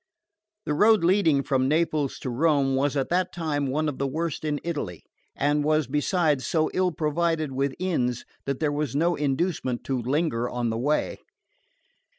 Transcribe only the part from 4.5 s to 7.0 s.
Italy, and was besides so ill